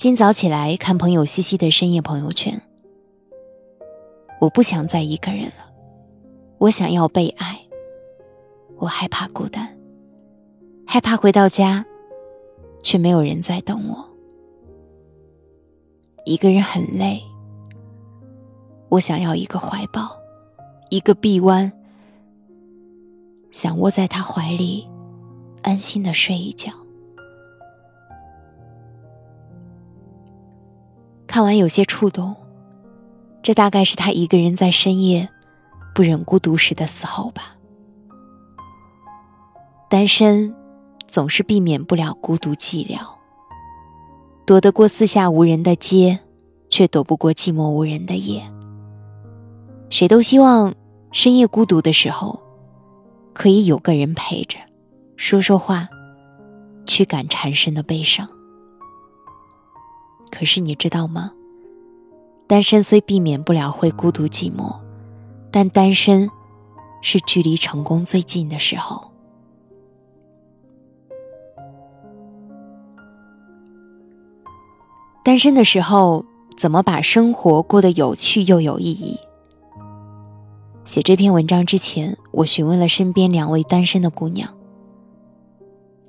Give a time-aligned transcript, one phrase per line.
[0.00, 2.58] 今早起来看朋友西西的深夜朋友圈，
[4.40, 5.70] 我不想再一个人了，
[6.56, 7.60] 我想要被爱，
[8.78, 9.76] 我害怕孤单，
[10.86, 11.84] 害怕回到家，
[12.82, 14.08] 却没有人在等我，
[16.24, 17.22] 一个人很累，
[18.88, 20.16] 我想要一个怀抱，
[20.88, 21.70] 一个臂弯，
[23.50, 24.88] 想窝在他怀里，
[25.60, 26.72] 安心的睡一觉。
[31.30, 32.34] 看完有些触动，
[33.40, 35.28] 这大概是他一个人在深夜
[35.94, 37.54] 不忍孤独时的嘶吼吧。
[39.88, 40.52] 单身
[41.06, 42.98] 总是避免不了孤独寂寥，
[44.44, 46.18] 躲得过四下无人的街，
[46.68, 48.42] 却躲不过寂寞无人的夜。
[49.88, 50.74] 谁都希望
[51.12, 52.42] 深夜孤独的时候，
[53.32, 54.58] 可以有个人陪着，
[55.16, 55.88] 说说话，
[56.86, 58.28] 驱赶缠身的悲伤。
[60.30, 61.32] 可是你知道吗？
[62.46, 64.74] 单身虽避免不了会孤独寂寞，
[65.52, 66.28] 但单身
[67.00, 69.10] 是距离成功最近的时候。
[75.22, 76.24] 单身的时候，
[76.56, 79.16] 怎么把生活过得有趣又有意义？
[80.82, 84.52] 写这篇文章之前，我询问了身边两位单身的姑娘，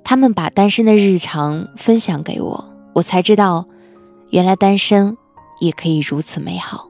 [0.02, 2.64] 她们把单身的日常分享给我，
[2.94, 3.66] 我才知道。
[4.32, 5.14] 原来单身
[5.60, 6.88] 也可以如此美好。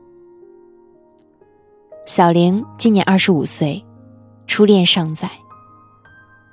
[2.06, 3.84] 小玲今年二十五岁，
[4.46, 5.28] 初恋尚在。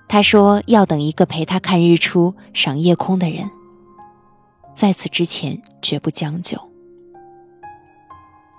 [0.08, 3.52] 她说要等一个陪她看日出、赏夜空的人，
[4.74, 6.58] 在此之前绝不将就。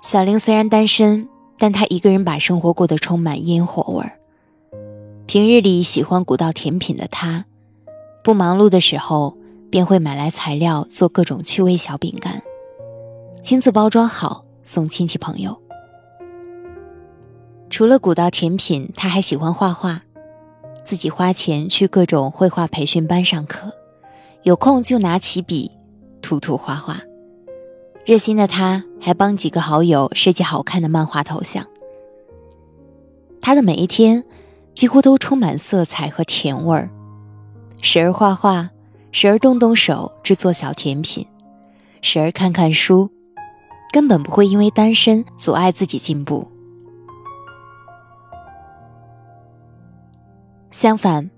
[0.01, 4.21] 小玲虽然单身，但她一个人把生活过得充满烟火味儿。
[5.27, 7.45] 平日里喜欢古道甜品的她，
[8.23, 9.40] 不忙碌的时候。
[9.71, 12.43] 便会买来材料做各种趣味小饼干，
[13.43, 15.57] 亲自包装好送亲戚朋友。
[17.71, 20.03] 除了古道甜品，他还喜欢画画，
[20.85, 23.73] 自己花钱去各种绘画培训班上课，
[24.43, 25.71] 有空就拿起笔
[26.21, 27.01] 涂涂画画。
[28.05, 31.65] 热心的他，还帮几个好友设计好看的漫画头像。
[33.41, 34.25] 他的每一天
[34.75, 36.91] 几乎都充满色彩和甜味儿，
[37.81, 38.69] 时而画画。
[39.13, 41.27] 时而动动手制作小甜品，
[42.01, 43.11] 时而看看书，
[43.93, 46.49] 根本不会因为单身阻碍自己进步。
[50.71, 51.29] 相反，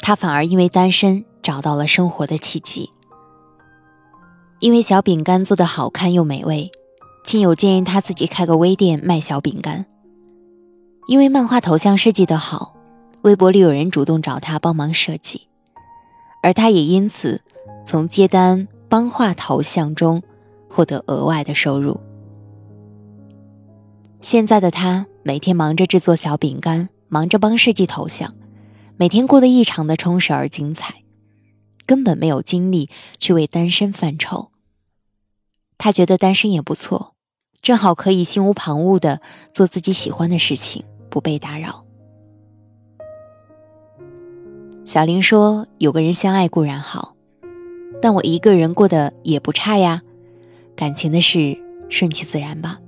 [0.00, 2.90] 他反而因为单身找到了生活的契机。
[4.58, 6.70] 因为小饼干做的好看又美味，
[7.24, 9.84] 亲友建议他自己开个微店卖小饼干。
[11.06, 12.74] 因为漫画头像设计的好，
[13.22, 15.49] 微博里有人主动找他帮忙设计。
[16.42, 17.40] 而他也因此
[17.84, 20.22] 从接单帮画头像中
[20.68, 22.00] 获得额外的收入。
[24.20, 28.34] 现在的他每天忙着制作小饼干，忙着帮设计头像，
[28.96, 31.02] 每天过得异常的充实而精彩，
[31.86, 34.50] 根本没有精力去为单身犯愁。
[35.78, 37.14] 他觉得单身也不错，
[37.62, 41.86] 正好可以心无旁骛的做自己喜欢的事情，不被打扰。
[44.84, 47.14] 小林说：“有个人相爱固然好，
[48.02, 50.02] 但我一个人过得也不差呀。
[50.74, 51.56] 感情的事
[51.88, 52.80] 顺其自然吧。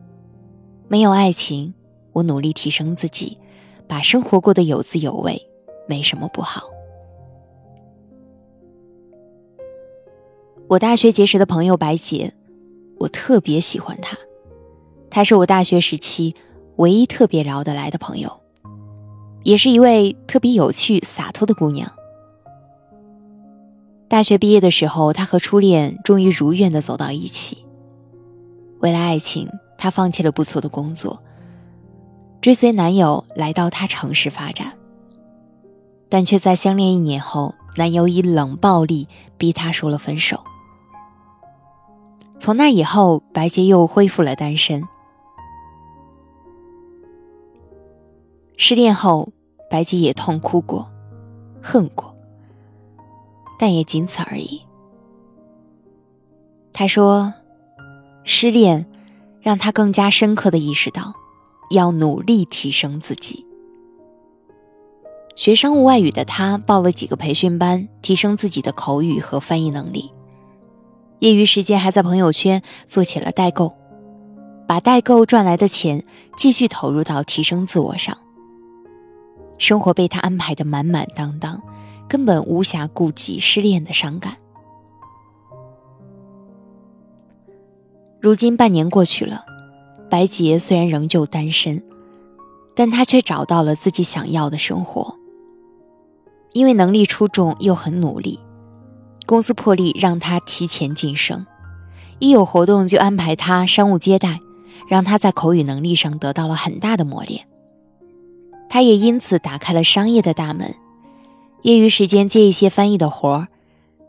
[0.88, 1.74] 没有爱情，
[2.12, 3.38] 我努力提升自己，
[3.86, 5.40] 把生活过得有滋有味，
[5.86, 6.64] 没什么不好。”
[10.68, 12.32] 我大学结识的朋友白洁，
[12.98, 14.18] 我特别喜欢她，
[15.08, 16.34] 她是我大学时期
[16.76, 18.41] 唯一特别聊得来的朋友。
[19.44, 21.90] 也是一位特别有趣、洒脱的姑娘。
[24.08, 27.64] 大学毕业的时候，她和初恋终于如愿的走到一起。
[28.80, 29.48] 为了爱情，
[29.78, 31.22] 她放弃了不错的工作，
[32.40, 34.72] 追随男友来到她城市发展。
[36.08, 40.38] 但却在相恋一年后，男友以冷暴力逼她说了分手。
[42.38, 44.82] 从那以后，白洁又恢复了单身。
[48.72, 49.28] 失恋后，
[49.68, 50.90] 白洁也痛哭过，
[51.62, 52.16] 恨过，
[53.58, 54.62] 但也仅此而已。
[56.72, 57.34] 他说，
[58.24, 58.86] 失恋
[59.42, 61.12] 让他更加深刻的意识到，
[61.70, 63.44] 要努力提升自己。
[65.36, 70.10] 学商务外语的他报了几个培训班，提升自己的口语和翻译能力。
[71.18, 73.74] 业余时间还在朋友圈做起了代购，
[74.66, 76.02] 把代购赚来的钱
[76.38, 78.16] 继续投入到提升自我上。
[79.62, 81.62] 生活被他安排的满满当当，
[82.08, 84.36] 根本无暇顾及失恋的伤感。
[88.20, 89.44] 如今半年过去了，
[90.10, 91.80] 白洁虽然仍旧单身，
[92.74, 95.16] 但她却找到了自己想要的生活。
[96.54, 98.40] 因为能力出众又很努力，
[99.26, 101.46] 公司破例让她提前晋升，
[102.18, 104.40] 一有活动就安排她商务接待，
[104.88, 107.46] 让她在口语能力上得到了很大的磨练。
[108.72, 110.74] 他也因此打开了商业的大门，
[111.60, 113.48] 业余时间接一些翻译的活儿，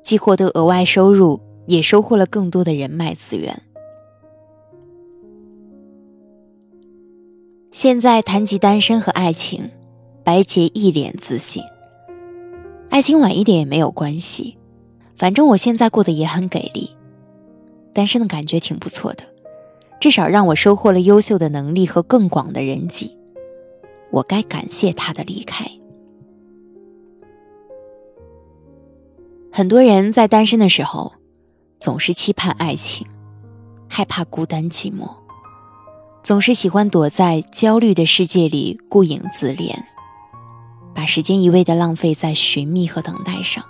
[0.04, 3.62] 既获得额外收入，也收获了更多的人脉资源。
[7.74, 9.70] 现在谈及单身和爱情，
[10.24, 11.62] 白洁一脸自信。
[12.88, 14.56] 爱情晚一点也没有关系，
[15.18, 16.90] 反正我现在过得也很给力，
[17.92, 19.26] 单身的感觉挺不错的，
[20.00, 23.18] 至少让我收获了优秀的能力和更广的人际，
[24.14, 25.66] 我该感谢他的离开。
[29.52, 31.12] 很多人在单身的时候，
[31.80, 33.08] 总是期盼爱情，
[33.90, 35.12] 害怕孤单寂寞，
[36.24, 39.76] 总是喜欢躲在焦虑的世界里顾影自怜。
[40.94, 43.66] 把时间一味的浪费在寻觅和等待上，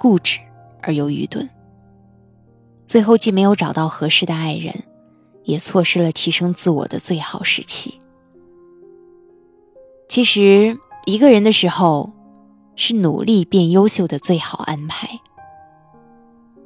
[0.00, 0.40] 固执
[0.82, 1.48] 而又愚钝。
[2.86, 4.74] 最后既没有找到合适的爱人，
[5.44, 8.00] 也错失了提升自我的最好时期。
[10.08, 12.12] 其实，一个人的时候，
[12.76, 15.08] 是努力变优秀的最好安排。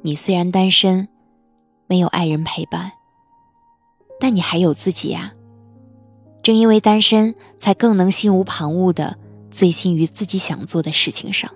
[0.01, 1.07] 你虽然单身，
[1.87, 2.91] 没有爱人陪伴，
[4.19, 5.33] 但你还有自己呀。
[6.41, 9.17] 正因为单身，才更能心无旁骛的。
[9.51, 11.51] 醉心于自己想做的事情上，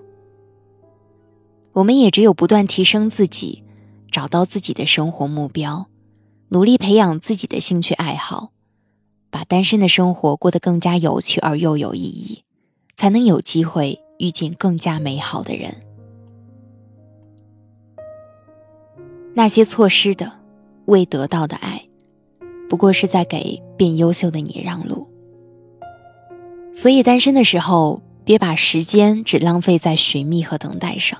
[1.73, 3.63] 我们也只有不断提升自己，
[4.09, 5.85] 找到自己的生活目标，
[6.49, 8.49] 努力培养自己的兴趣爱好，
[9.33, 12.43] 把单身的生活过得更加有趣而又有意义，
[12.95, 15.73] 才能有机会遇见更加美好的人。
[19.33, 20.31] 那些错失的、
[20.85, 21.83] 未得到的爱，
[22.69, 25.09] 不过是在给变优秀的你让路。
[26.75, 31.19] 所以，单身的时候，别把时间只浪费在寻觅和等待上，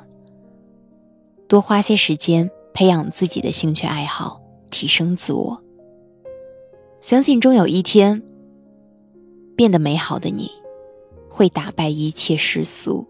[1.48, 4.40] 多花些时间培养自己的兴趣爱好，
[4.70, 5.63] 提升自我。
[7.04, 8.24] 相信终有一天，
[9.58, 10.50] 变得美好的你，
[11.30, 13.06] 会打败一切世俗，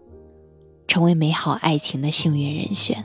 [0.88, 3.04] 成为美好爱情的幸运人选。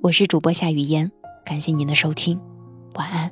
[0.00, 1.08] 我是主播夏雨嫣，
[1.44, 2.40] 感谢您的收听，
[2.94, 3.25] 晚安。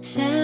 [0.00, 0.37] 谁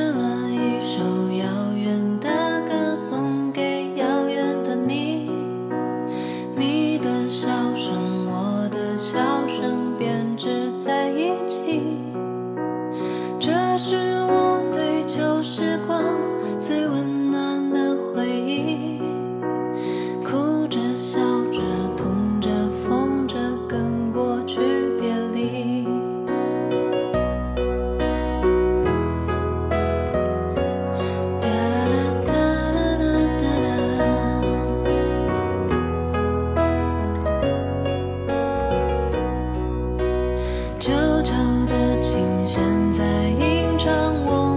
[42.04, 44.53] 琴弦在吟唱我。